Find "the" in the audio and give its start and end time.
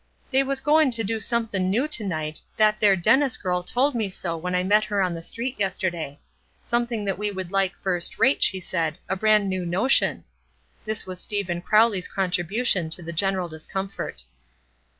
5.13-5.21, 13.03-13.13